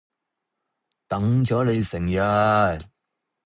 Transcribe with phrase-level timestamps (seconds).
[1.07, 2.15] 等咗你成日